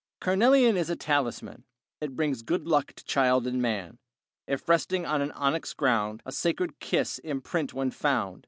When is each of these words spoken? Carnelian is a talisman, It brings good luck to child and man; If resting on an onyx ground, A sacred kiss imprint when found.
Carnelian 0.19 0.77
is 0.77 0.89
a 0.89 0.95
talisman, 0.95 1.63
It 1.99 2.15
brings 2.15 2.41
good 2.41 2.65
luck 2.67 2.93
to 2.95 3.03
child 3.05 3.45
and 3.45 3.61
man; 3.61 3.99
If 4.47 4.67
resting 4.67 5.05
on 5.05 5.21
an 5.21 5.29
onyx 5.33 5.75
ground, 5.75 6.23
A 6.25 6.31
sacred 6.31 6.79
kiss 6.79 7.19
imprint 7.19 7.71
when 7.75 7.91
found. 7.91 8.39